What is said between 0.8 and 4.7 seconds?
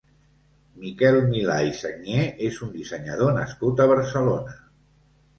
Miquel Milà i Sagnier és un dissenyador nascut a Barcelona.